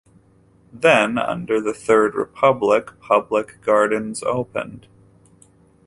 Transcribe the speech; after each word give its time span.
Then, 0.73 1.19
under 1.19 1.61
the 1.61 1.75
Third 1.75 2.15
Republic, 2.15 2.89
public 3.01 3.61
gardens 3.61 4.23
opened. 4.23 4.87